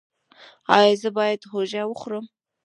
[0.77, 2.25] ایا زه باید هوږه وخورم؟